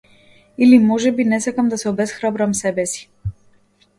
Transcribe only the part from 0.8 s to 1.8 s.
можеби не сакам да